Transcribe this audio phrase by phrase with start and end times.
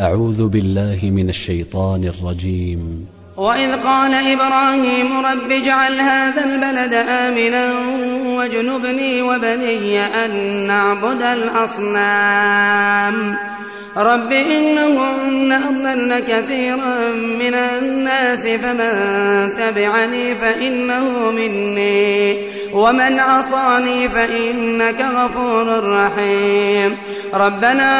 [0.00, 3.06] أعوذ بالله من الشيطان الرجيم.
[3.36, 7.72] وإذ قال إبراهيم رب اجعل هذا البلد آمنا
[8.36, 10.30] واجنبني وبني أن
[10.66, 13.14] نعبد الأصنام.
[13.96, 18.92] رب إنهن أضلن كثيرا من الناس فمن
[19.56, 22.36] تبعني فإنه مني.
[22.76, 26.96] ومن عصاني فإنك غفور رحيم.
[27.34, 27.90] ربنا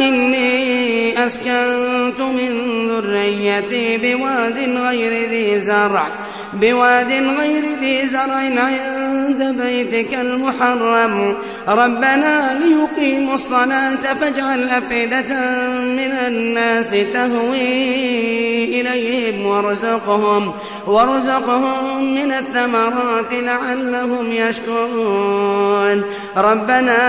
[0.00, 2.52] إني أسكنت من
[2.88, 6.06] ذريتي بواد غير ذي زرع
[6.52, 8.97] بواد غير ذي زرع عند
[9.32, 11.36] بيتك المحرم.
[11.68, 20.52] ربنا ليقيموا الصلاة فاجعل أفئدة من الناس تهوي إليهم وارزقهم
[20.86, 26.04] وارزقهم من الثمرات لعلهم يشكرون.
[26.36, 27.02] ربنا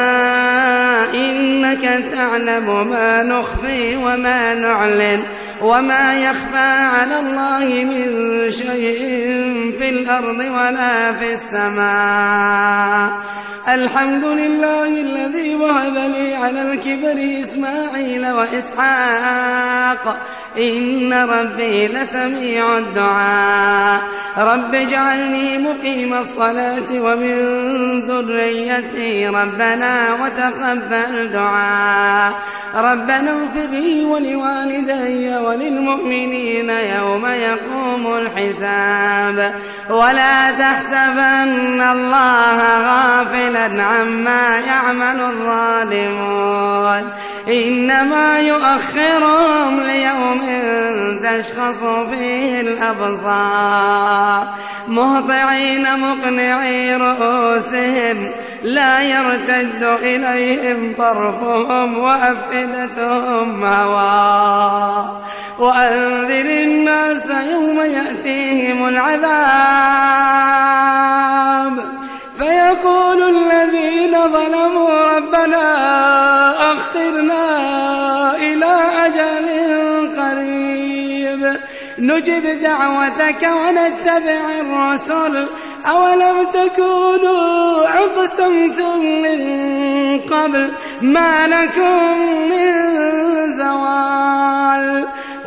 [1.14, 5.20] إنك تعلم ما نخفي وما نعلن.
[5.62, 6.58] وما يخفى
[6.96, 8.06] على الله من
[8.52, 9.00] شيء
[9.80, 13.10] في الأرض ولا في السماء
[13.68, 20.18] الحمد لله الذي وهب لي على الكبر إسماعيل وإسحاق
[20.58, 24.02] إن ربي لسميع الدعاء
[24.38, 27.40] رب اجعلني مقيم الصلاة ومن
[28.02, 32.34] ذريتي ربنا وتقبل دعاء
[32.76, 39.56] ربنا اغفر لي ولوالدي وللمؤمنين يوم يقوم الحساب.
[39.90, 47.10] ولا تحسبن الله غافلا عما يعمل الظالمون.
[47.48, 50.42] إنما يؤخرهم ليوم
[51.24, 54.48] تشخص فيه الأبصار.
[54.88, 58.30] مهطعين مقنعي رؤوسهم
[58.64, 65.22] لا يرتد إليهم طرفهم وأفئدتهم هواء
[65.60, 69.20] وأنذر الناس يوم يأتيهم العذاب.
[72.40, 75.68] فيقول الذين ظلموا ربنا
[76.74, 77.46] أخرنا
[78.36, 79.48] إلى أجل
[80.20, 81.60] قريب.
[82.00, 85.48] نجب دعوتك ونتبع الرسل
[85.86, 89.40] أولم تكونوا أقسمتم من
[90.32, 92.18] قبل ما لكم
[92.50, 92.72] من
[93.52, 94.79] زوال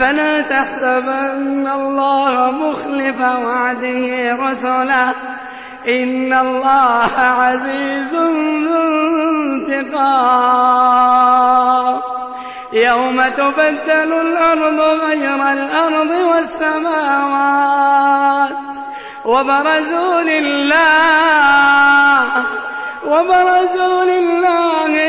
[0.00, 5.12] فلا تحسبن الله مخلف وعده رسلا
[5.88, 8.82] إن الله عزيز ذو
[9.72, 10.40] انتقام.
[12.72, 17.70] يوم تبدل الأرض غير الأرض والسماوات.
[19.24, 21.10] وبرزوا لله
[23.06, 24.99] وبرزوا لله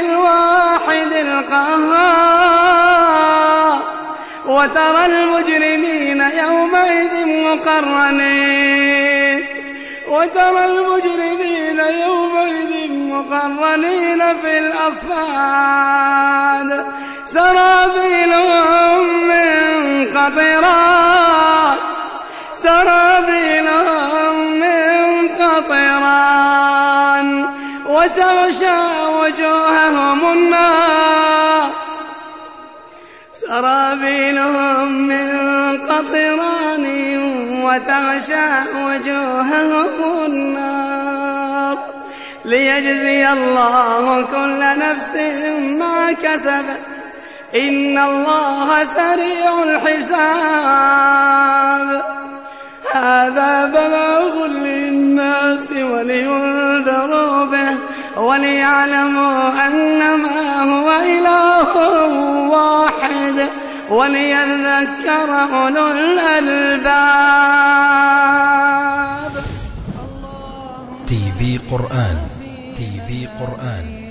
[4.62, 7.14] وترى المجرمين يومئذ
[7.48, 9.38] مقرنين.
[10.08, 15.90] وترى المجرمين يومئذ مقرنين في الأصفاد.
[17.26, 19.50] سرابيلهم من
[20.18, 21.78] قطران
[22.56, 27.28] سرابيلهم من قطران.
[27.86, 28.80] وتغشى
[29.20, 30.91] وجوههم النار.
[33.51, 35.28] سرابيلهم من
[35.89, 36.85] قطران
[37.63, 41.78] وتغشى وجوههم النار
[42.45, 45.16] ليجزي الله كل نفس
[45.79, 46.79] ما كسبت.
[47.56, 50.91] إن الله سريع الحساب.
[52.94, 57.75] هذا بلاغ للناس ولينذروا به
[58.18, 61.71] وليعلموا أنما هو إله
[63.92, 67.12] وليذكر أولو الألباب.
[71.08, 72.18] تي في قرآن.
[72.78, 74.11] تي في قرآن.